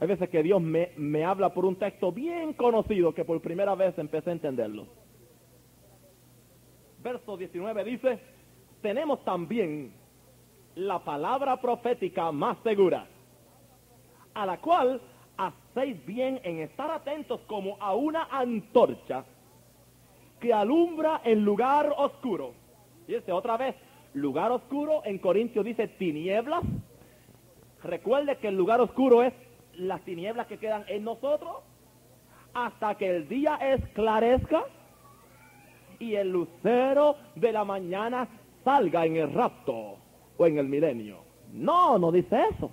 [0.00, 3.74] Hay veces que Dios me, me habla por un texto bien conocido que por primera
[3.74, 4.86] vez empecé a entenderlo
[7.06, 8.18] verso 19 dice,
[8.82, 9.92] tenemos también
[10.74, 13.06] la palabra profética más segura,
[14.34, 15.00] a la cual
[15.36, 19.24] hacéis bien en estar atentos como a una antorcha
[20.40, 22.54] que alumbra en lugar oscuro.
[23.06, 23.76] Fíjense otra vez,
[24.12, 26.64] lugar oscuro en Corintios dice tinieblas.
[27.84, 29.32] Recuerde que el lugar oscuro es
[29.74, 31.58] las tinieblas que quedan en nosotros
[32.52, 34.64] hasta que el día esclarezca
[35.98, 38.28] y el lucero de la mañana
[38.64, 39.96] salga en el rapto
[40.36, 41.18] o en el milenio.
[41.52, 42.70] No, no dice eso.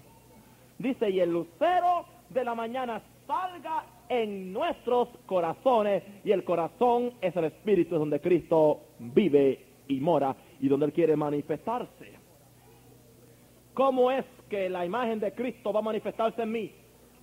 [0.78, 7.36] Dice, y el lucero de la mañana salga en nuestros corazones y el corazón es
[7.36, 12.14] el espíritu donde Cristo vive y mora y donde Él quiere manifestarse.
[13.74, 16.72] ¿Cómo es que la imagen de Cristo va a manifestarse en mí?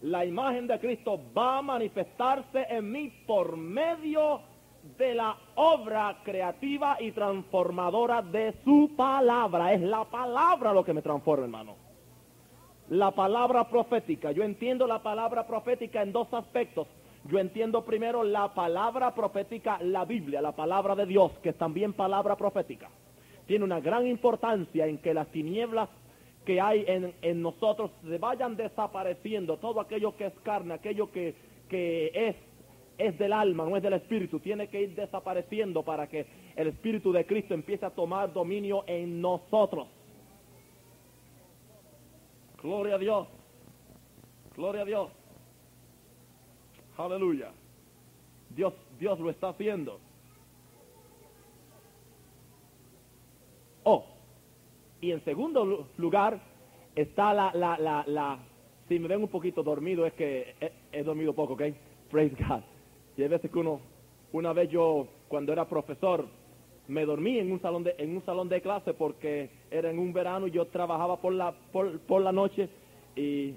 [0.03, 4.41] La imagen de Cristo va a manifestarse en mí por medio
[4.99, 9.73] de la obra creativa y transformadora de su palabra.
[9.73, 11.77] Es la palabra lo que me transforma, hermano.
[12.89, 14.33] La palabra profética.
[14.33, 16.89] Yo entiendo la palabra profética en dos aspectos.
[17.25, 21.93] Yo entiendo primero la palabra profética, la Biblia, la palabra de Dios, que es también
[21.93, 22.89] palabra profética.
[23.47, 25.89] Tiene una gran importancia en que las tinieblas
[26.45, 29.59] que hay en, en nosotros se vayan desapareciendo.
[29.59, 31.35] Todo aquello que es carne, aquello que,
[31.69, 32.37] que es,
[33.01, 37.13] es del alma, no es del espíritu, tiene que ir desapareciendo para que el espíritu
[37.13, 39.89] de Cristo empiece a tomar dominio en nosotros.
[42.63, 43.29] Gloria a Dios.
[44.55, 45.11] Gloria a Dios.
[46.99, 47.51] Aleluya.
[48.51, 49.99] Dios, Dios lo está haciendo.
[53.85, 54.05] Oh,
[55.01, 56.39] y en segundo lugar
[56.95, 58.39] está la, la, la, la,
[58.89, 61.63] si me ven un poquito dormido es que he, he dormido poco, ¿ok?
[62.11, 62.61] Praise God.
[63.17, 63.81] Y hay veces que uno,
[64.33, 66.27] una vez yo, cuando era profesor,
[66.89, 70.13] me dormí en un salón de, en un salón de clase porque era en un
[70.13, 72.69] verano y yo trabajaba por la, por, por la noche
[73.15, 73.55] y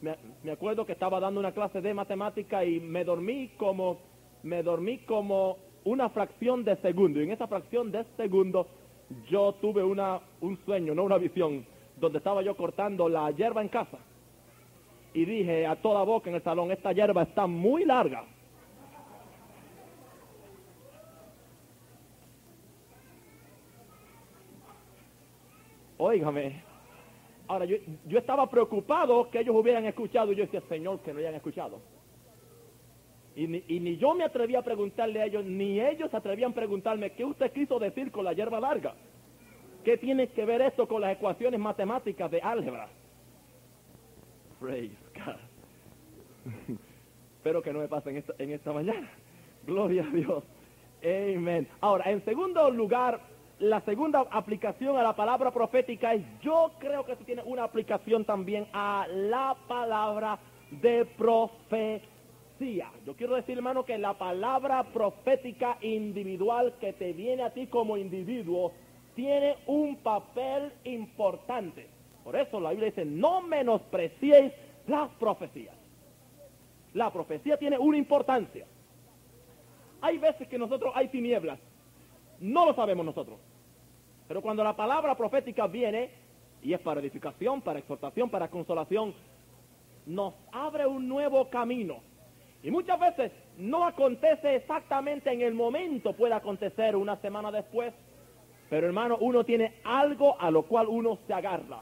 [0.00, 3.98] me, me, acuerdo que estaba dando una clase de matemática y me dormí como,
[4.42, 7.20] me dormí como una fracción de segundo.
[7.20, 8.66] Y en esa fracción de segundo
[9.28, 11.66] yo tuve una, un sueño, no una visión,
[11.98, 13.98] donde estaba yo cortando la hierba en casa.
[15.12, 18.24] Y dije a toda boca en el salón, esta hierba está muy larga.
[26.00, 26.62] Óigame,
[27.46, 31.18] Ahora, yo, yo, estaba preocupado que ellos hubieran escuchado y yo decía, Señor, que no
[31.18, 31.80] hayan escuchado.
[33.34, 36.54] Y ni, y ni, yo me atreví a preguntarle a ellos, ni ellos atrevían a
[36.54, 38.94] preguntarme, ¿qué usted quiso decir con la hierba larga?
[39.84, 42.88] ¿Qué tiene que ver esto con las ecuaciones matemáticas de álgebra?
[44.60, 46.76] Praise God.
[47.36, 49.10] Espero que no me pase en esta, en esta mañana.
[49.66, 50.44] Gloria a Dios.
[51.02, 51.66] Amén.
[51.80, 53.20] Ahora, en segundo lugar,
[53.60, 58.24] la segunda aplicación a la palabra profética es, yo creo que eso tiene una aplicación
[58.24, 60.38] también a la palabra
[60.70, 62.90] de profecía.
[63.04, 67.98] Yo quiero decir, hermano, que la palabra profética individual que te viene a ti como
[67.98, 68.72] individuo
[69.14, 71.86] tiene un papel importante.
[72.24, 74.52] Por eso la Biblia dice, no menospreciéis
[74.86, 75.76] las profecías.
[76.94, 78.66] La profecía tiene una importancia.
[80.00, 81.58] Hay veces que nosotros hay tinieblas.
[82.40, 83.38] No lo sabemos nosotros.
[84.30, 86.08] Pero cuando la palabra profética viene,
[86.62, 89.12] y es para edificación, para exhortación, para consolación,
[90.06, 91.96] nos abre un nuevo camino.
[92.62, 97.92] Y muchas veces no acontece exactamente en el momento, puede acontecer una semana después,
[98.68, 101.80] pero hermano, uno tiene algo a lo cual uno se agarra,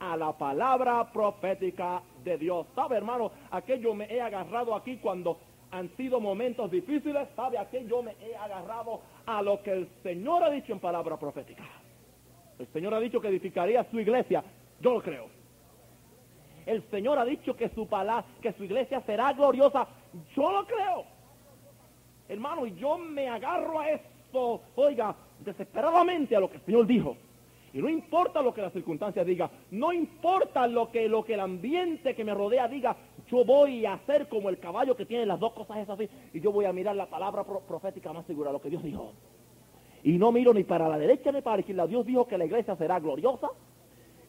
[0.00, 2.66] a la palabra profética de Dios.
[2.74, 3.30] ¿Sabe, hermano?
[3.52, 5.38] Aquello me he agarrado aquí cuando
[5.70, 9.00] han sido momentos difíciles, ¿sabe a qué yo me he agarrado?
[9.26, 11.64] A lo que el Señor ha dicho en palabra profética.
[12.58, 14.42] El Señor ha dicho que edificaría su iglesia,
[14.80, 15.26] yo lo creo.
[16.66, 19.86] El Señor ha dicho que su palabra, que su iglesia será gloriosa,
[20.36, 21.04] yo lo creo.
[22.28, 27.16] Hermano, y yo me agarro a esto, oiga, desesperadamente a lo que el Señor dijo.
[27.74, 31.40] Y no importa lo que las circunstancias digan, no importa lo que, lo que el
[31.40, 32.94] ambiente que me rodea diga,
[33.30, 36.40] yo voy a hacer como el caballo que tiene las dos cosas esas así, y
[36.40, 39.12] yo voy a mirar la palabra profética más segura, lo que Dios dijo.
[40.02, 41.86] Y no miro ni para la derecha ni para la izquierda.
[41.86, 43.48] Dios dijo que la iglesia será gloriosa,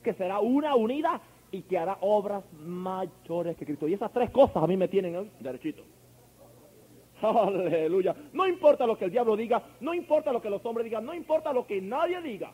[0.02, 1.20] que será una unida
[1.52, 3.88] y que hará obras mayores que Cristo.
[3.88, 5.32] Y esas tres cosas a mí me tienen ¿eh?
[5.40, 5.84] derechito.
[7.22, 8.16] Aleluya.
[8.32, 11.14] No importa lo que el diablo diga, no importa lo que los hombres digan, no
[11.14, 12.52] importa lo que nadie diga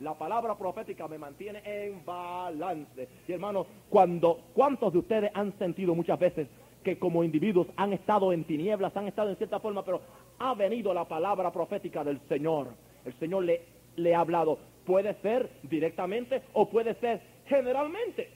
[0.00, 3.08] la palabra profética me mantiene en balance.
[3.28, 6.48] Y hermano, cuando, ¿cuántos de ustedes han sentido muchas veces
[6.82, 10.00] que como individuos han estado en tinieblas, han estado en cierta forma, pero
[10.38, 12.68] ha venido la palabra profética del Señor?
[13.04, 13.62] El Señor le,
[13.96, 14.58] le ha hablado.
[14.86, 18.30] Puede ser directamente o puede ser generalmente.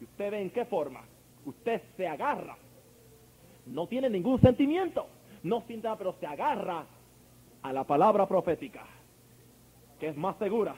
[0.00, 1.02] ¿Y usted ve en qué forma?
[1.44, 2.56] Usted se agarra.
[3.66, 5.08] No tiene ningún sentimiento.
[5.42, 6.86] No siente nada, pero se agarra
[7.62, 8.84] a la palabra profética
[9.98, 10.76] que es más segura.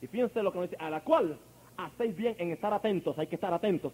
[0.00, 1.38] Y fíjense lo que nos dice, a la cual
[1.76, 3.92] hacéis bien en estar atentos, hay que estar atentos,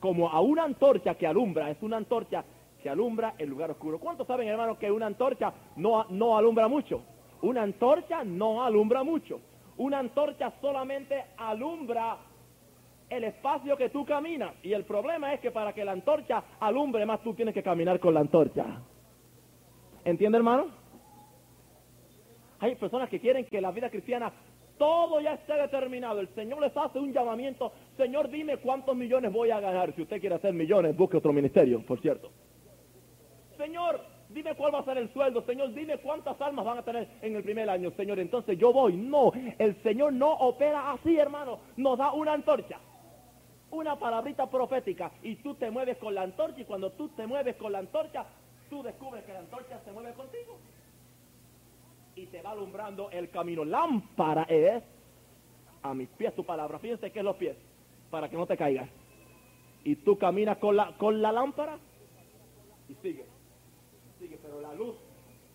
[0.00, 2.44] como a una antorcha que alumbra, es una antorcha
[2.82, 3.98] que alumbra el lugar oscuro.
[3.98, 7.02] ¿Cuántos saben, hermano, que una antorcha no, no alumbra mucho?
[7.42, 9.40] Una antorcha no alumbra mucho.
[9.76, 12.18] Una antorcha solamente alumbra
[13.08, 14.54] el espacio que tú caminas.
[14.62, 18.00] Y el problema es que para que la antorcha alumbre más, tú tienes que caminar
[18.00, 18.64] con la antorcha.
[20.04, 20.81] ¿Entiende, hermano?
[22.62, 24.32] Hay personas que quieren que la vida cristiana
[24.78, 26.20] todo ya esté determinado.
[26.20, 27.72] El Señor les hace un llamamiento.
[27.96, 29.92] Señor, dime cuántos millones voy a ganar.
[29.96, 32.30] Si usted quiere hacer millones, busque otro ministerio, por cierto.
[33.56, 35.42] Señor, dime cuál va a ser el sueldo.
[35.42, 37.90] Señor, dime cuántas almas van a tener en el primer año.
[37.96, 38.96] Señor, entonces yo voy.
[38.96, 41.58] No, el Señor no opera así, hermano.
[41.76, 42.78] Nos da una antorcha.
[43.72, 47.56] una palabrita profética y tú te mueves con la antorcha y cuando tú te mueves
[47.56, 48.24] con la antorcha,
[48.70, 50.58] tú descubres que la antorcha se mueve contigo
[52.14, 53.64] y te va alumbrando el camino.
[53.64, 54.82] Lámpara es
[55.82, 56.78] a mis pies tu palabra.
[56.78, 57.56] Fíjense que es los pies,
[58.10, 58.88] para que no te caigas.
[59.84, 61.78] Y tú caminas con la, con la lámpara
[62.88, 63.26] y sigue,
[64.18, 64.94] sigue, pero la luz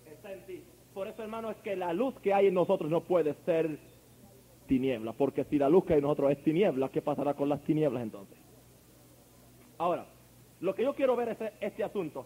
[0.05, 0.63] está en ti.
[0.93, 3.79] Por eso, hermano, es que la luz que hay en nosotros no puede ser
[4.67, 7.61] tiniebla, porque si la luz que hay en nosotros es tiniebla, ¿qué pasará con las
[7.61, 8.37] tinieblas entonces?
[9.77, 10.07] Ahora,
[10.59, 12.25] lo que yo quiero ver es este asunto.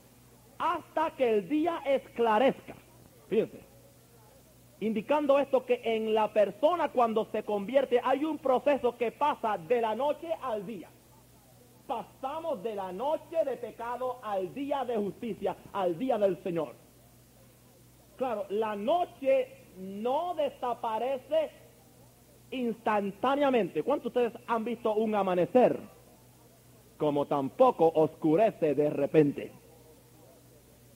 [0.57, 2.75] Hasta que el día esclarezca.
[3.27, 3.70] Fíjense.
[4.82, 9.79] Indicando esto que en la persona cuando se convierte hay un proceso que pasa de
[9.79, 10.89] la noche al día.
[11.86, 16.73] Pasamos de la noche de pecado al día de justicia, al día del Señor.
[18.17, 21.51] Claro, la noche no desaparece
[22.49, 23.84] instantáneamente.
[23.84, 25.79] ¿Cuántos de ustedes han visto un amanecer?
[26.97, 29.51] Como tampoco oscurece de repente.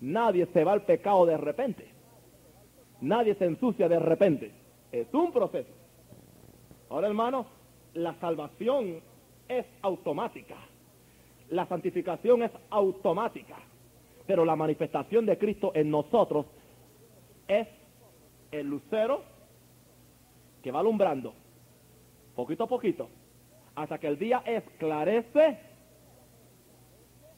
[0.01, 1.94] Nadie se va al pecado de repente.
[3.05, 4.51] Nadie se ensucia de repente.
[4.91, 5.69] Es un proceso.
[6.89, 7.45] Ahora, hermano,
[7.93, 8.99] la salvación
[9.47, 10.55] es automática.
[11.49, 13.57] La santificación es automática.
[14.25, 16.47] Pero la manifestación de Cristo en nosotros
[17.47, 17.67] es
[18.51, 19.21] el lucero
[20.63, 21.35] que va alumbrando
[22.35, 23.07] poquito a poquito
[23.75, 25.59] hasta que el día esclarece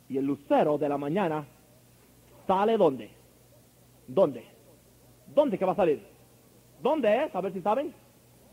[0.07, 1.45] y el lucero de la mañana
[2.47, 3.09] sale dónde?
[4.07, 4.56] ¿Dónde?
[5.33, 6.01] ¿Dónde que va a salir?
[6.81, 7.35] ¿Dónde es?
[7.35, 7.93] A ver si saben.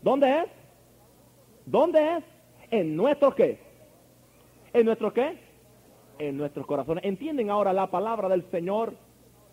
[0.01, 0.45] ¿Dónde es?
[1.65, 2.23] ¿Dónde es?
[2.71, 3.59] En nuestro qué?
[4.73, 5.37] ¿En nuestro qué?
[6.19, 7.03] En nuestros corazones.
[7.03, 8.93] ¿Entienden ahora la palabra del Señor?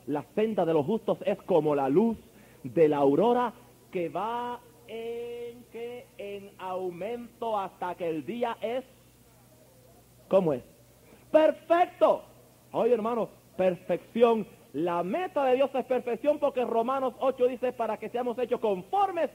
[0.07, 2.18] La senda de los justos es como la luz
[2.64, 3.53] de la aurora
[3.91, 8.85] que va en que en aumento hasta que el día es
[10.29, 10.62] ¿cómo es?
[11.31, 12.23] Perfecto.
[12.73, 14.47] Oye, hermano, perfección.
[14.73, 19.31] La meta de Dios es perfección porque Romanos 8 dice para que seamos hechos conformes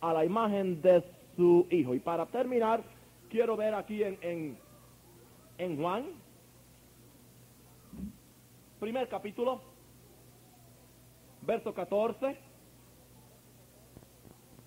[0.00, 1.02] a la imagen de
[1.36, 1.94] su Hijo.
[1.94, 2.82] Y para terminar,
[3.28, 4.58] quiero ver aquí en, en,
[5.58, 6.06] en Juan,
[8.78, 9.60] primer capítulo,
[11.42, 12.38] verso 14.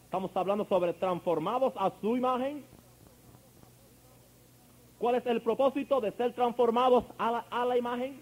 [0.05, 2.65] Estamos hablando sobre transformados a su imagen.
[4.97, 8.21] ¿Cuál es el propósito de ser transformados a la, imagen?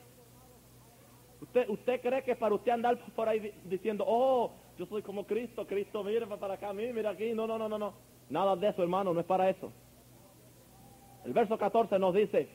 [1.48, 5.66] ¿Usted, ¿Usted cree que para usted andar por ahí diciendo, oh, yo soy como Cristo,
[5.66, 7.34] Cristo mira para acá, mira aquí?
[7.34, 7.93] No, no, no, no, no.
[8.30, 9.72] Nada de eso, hermano, no es para eso.
[11.26, 12.48] El verso 14 nos dice,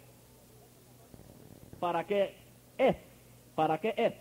[1.80, 2.34] ¿para qué
[2.78, 2.96] es?
[3.54, 4.14] ¿Para qué es?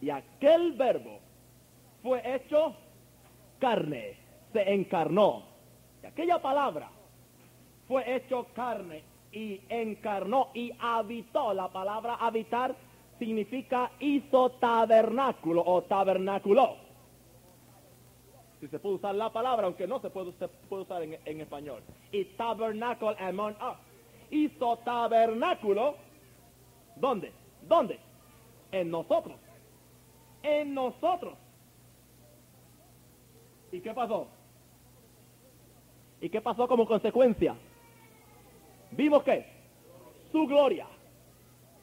[0.00, 1.18] Y aquel verbo
[2.02, 2.74] fue hecho
[3.58, 4.16] carne,
[4.52, 5.42] se encarnó.
[6.02, 6.90] Y aquella palabra
[7.86, 11.52] fue hecho carne y encarnó y habitó.
[11.54, 12.74] La palabra habitar
[13.18, 16.76] significa hizo tabernáculo o tabernáculo.
[18.60, 20.32] Si se puede usar la palabra, aunque no se puede,
[20.70, 21.82] usar en, español.
[22.10, 23.76] Y tabernáculo among us.
[24.30, 25.94] Hizo tabernáculo.
[26.96, 27.32] ¿Dónde?
[27.62, 27.98] ¿Dónde?
[28.72, 29.36] En nosotros.
[30.42, 31.34] En nosotros.
[33.70, 34.26] ¿Y qué pasó?
[36.20, 37.54] ¿Y qué pasó como consecuencia?
[38.90, 39.46] ¿Vimos qué?
[40.32, 40.86] Su gloria.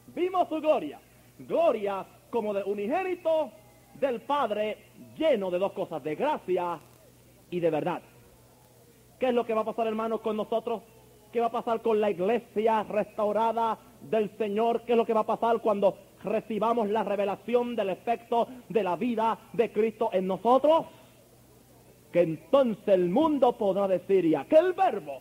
[0.07, 0.99] Vimos su gloria.
[1.39, 3.51] Gloria como de unigénito
[3.99, 4.77] del Padre
[5.17, 6.79] lleno de dos cosas, de gracia
[7.49, 8.01] y de verdad.
[9.19, 10.81] ¿Qué es lo que va a pasar, hermanos, con nosotros?
[11.31, 14.81] ¿Qué va a pasar con la iglesia restaurada del Señor?
[14.81, 18.95] ¿Qué es lo que va a pasar cuando recibamos la revelación del efecto de la
[18.95, 20.85] vida de Cristo en nosotros?
[22.15, 25.19] que entonces el mundo podrá decir, y aquel verbo,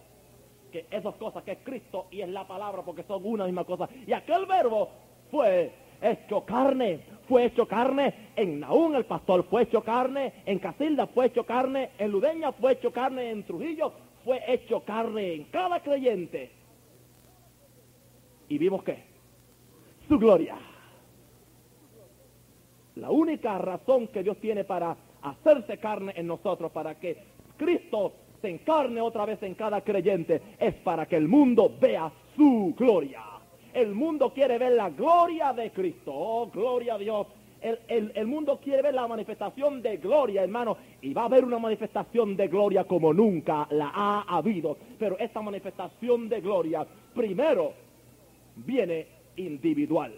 [0.70, 3.88] que esas cosas que es Cristo y es la palabra, porque son una misma cosa,
[4.06, 4.90] y aquel verbo
[5.28, 11.06] fue hecho carne, fue hecho carne, en Naún el pastor fue hecho carne, en Casilda
[11.06, 13.92] fue hecho carne, en Ludeña fue hecho carne, en Trujillo
[14.24, 16.50] fue hecho carne, en cada creyente.
[18.48, 19.04] ¿Y vimos qué?
[20.08, 20.56] Su gloria.
[22.96, 27.16] La única razón que Dios tiene para hacerse carne en nosotros, para que
[27.56, 32.74] Cristo se encarne otra vez en cada creyente, es para que el mundo vea su
[32.76, 33.33] gloria.
[33.74, 36.12] El mundo quiere ver la gloria de Cristo.
[36.14, 37.26] Oh, gloria a Dios.
[37.60, 41.58] El, el, mundo quiere ver la manifestación de gloria, hermano, y va a haber una
[41.58, 44.76] manifestación de gloria como nunca la ha habido.
[44.98, 47.72] Pero esta manifestación de gloria primero
[48.56, 49.06] viene
[49.36, 50.12] individual.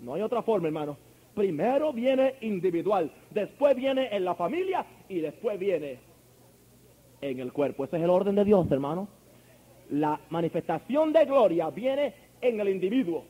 [0.00, 0.96] No hay otra forma, hermano.
[1.34, 5.98] Primero viene individual, después viene en la familia y después viene
[7.20, 7.84] en el cuerpo.
[7.84, 9.08] Ese es el orden de Dios, hermano.
[9.90, 13.24] La manifestación de gloria viene en el individuo.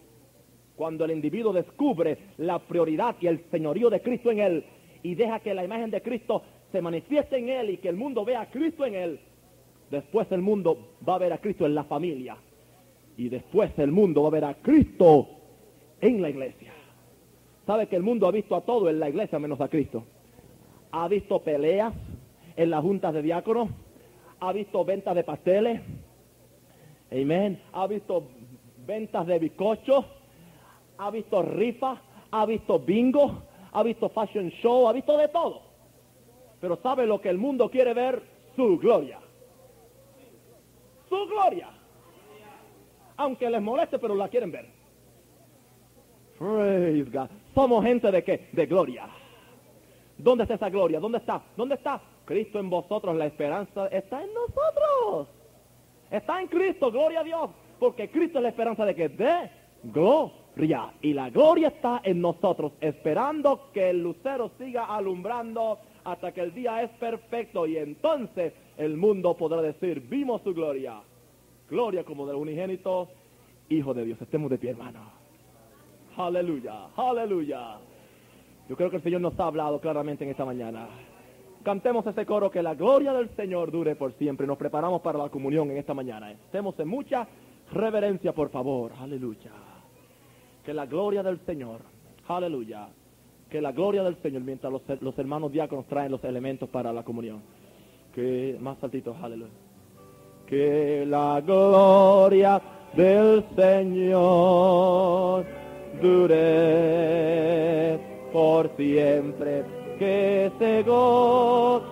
[0.76, 4.64] Cuando el individuo descubre la prioridad y el señorío de Cristo en él
[5.02, 6.42] y deja que la imagen de Cristo
[6.72, 9.20] se manifieste en él y que el mundo vea a Cristo en él,
[9.90, 12.36] después el mundo va a ver a Cristo en la familia
[13.16, 15.28] y después el mundo va a ver a Cristo
[16.00, 16.72] en la iglesia.
[17.66, 20.04] ¿Sabe que el mundo ha visto a todo en la iglesia menos a Cristo?
[20.92, 21.92] Ha visto peleas
[22.56, 23.68] en las juntas de diáconos,
[24.40, 25.82] ha visto ventas de pasteles,
[27.12, 28.28] amén, ha visto
[28.90, 30.04] ventas de bizcochos,
[30.98, 32.00] ha visto rifas,
[32.32, 35.62] ha visto bingo, ha visto fashion show, ha visto de todo.
[36.60, 38.20] Pero ¿sabe lo que el mundo quiere ver?
[38.56, 39.20] Su gloria.
[41.08, 41.68] Su gloria.
[43.16, 44.66] Aunque les moleste, pero la quieren ver.
[46.36, 47.28] Praise.
[47.54, 48.48] Somos gente de qué?
[48.52, 49.08] De gloria.
[50.18, 50.98] ¿Dónde está esa gloria?
[50.98, 51.40] ¿Dónde está?
[51.56, 52.00] ¿Dónde está?
[52.24, 55.28] Cristo en vosotros, la esperanza está en nosotros.
[56.10, 57.50] Está en Cristo, gloria a Dios.
[57.80, 59.50] Porque Cristo es la esperanza de que de
[59.84, 60.92] gloria.
[61.00, 66.54] Y la gloria está en nosotros, esperando que el lucero siga alumbrando hasta que el
[66.54, 67.66] día es perfecto.
[67.66, 71.00] Y entonces el mundo podrá decir, vimos su gloria.
[71.68, 73.08] Gloria como del unigénito
[73.70, 74.20] Hijo de Dios.
[74.20, 75.00] Estemos de pie, hermano.
[76.16, 77.78] Aleluya, aleluya.
[78.68, 80.88] Yo creo que el Señor nos ha hablado claramente en esta mañana.
[81.62, 84.46] Cantemos ese coro que la gloria del Señor dure por siempre.
[84.46, 86.32] Nos preparamos para la comunión en esta mañana.
[86.32, 87.28] Estemos en mucha
[87.72, 88.92] reverencia, por favor.
[89.00, 89.52] Aleluya.
[90.64, 91.80] Que la gloria del Señor,
[92.28, 92.88] aleluya.
[93.48, 97.02] Que la gloria del Señor, mientras los, los hermanos diáconos traen los elementos para la
[97.02, 97.42] comunión.
[98.14, 99.52] Que más saltitos, aleluya.
[100.46, 102.60] Que la gloria
[102.94, 105.44] del Señor
[106.00, 107.98] dure
[108.32, 109.64] por siempre,
[109.98, 111.90] que se goce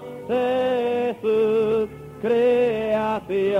[1.20, 1.88] su
[2.20, 3.58] creación.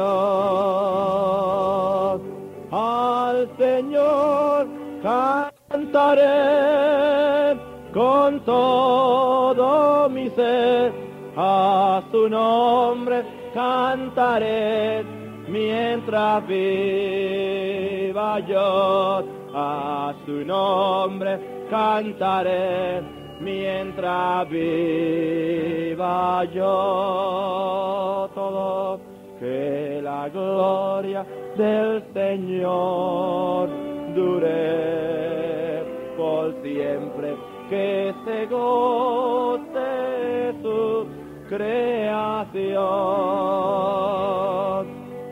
[5.03, 6.29] Cantaré
[7.93, 10.93] con todo mi ser,
[11.37, 13.25] a su nombre
[13.55, 15.05] cantaré
[15.49, 19.25] mientras viva yo,
[19.55, 21.39] a su nombre
[21.71, 23.03] cantaré
[23.41, 28.29] mientras viva yo.
[28.35, 29.01] Todo
[29.41, 31.25] que la gloria
[31.57, 33.71] del Señor
[34.19, 35.85] dure
[36.17, 37.37] por siempre
[37.71, 39.91] que se goce
[40.63, 41.07] su
[41.49, 42.87] creación.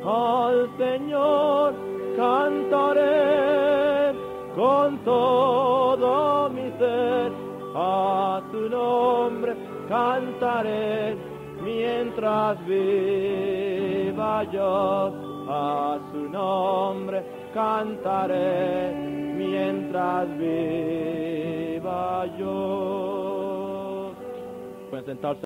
[0.05, 1.75] Al Señor
[2.17, 4.15] cantaré
[4.55, 7.33] con todo mi ser,
[7.75, 9.57] a su nombre
[9.89, 11.17] cantaré
[11.65, 15.13] mientras viva yo,
[15.49, 18.93] a su nombre cantaré
[19.35, 24.13] mientras viva yo.
[24.91, 25.35] Pueden sentarse.